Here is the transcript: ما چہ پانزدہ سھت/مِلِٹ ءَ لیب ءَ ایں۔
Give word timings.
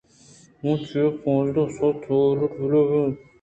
ما 0.61 0.71
چہ 0.87 1.01
پانزدہ 1.21 1.63
سھت/مِلِٹ 1.75 2.53
ءَ 2.61 2.69
لیب 2.71 2.89
ءَ 2.95 3.01
ایں۔ 3.03 3.13